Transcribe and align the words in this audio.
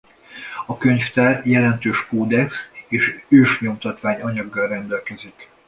A 0.65 0.77
könyvtár 0.77 1.41
jelentős 1.45 2.05
kódex 2.07 2.71
és 2.87 3.19
ősnyomtatvány 3.27 4.21
anyaggal 4.21 4.67
rendelkezik. 4.67 5.49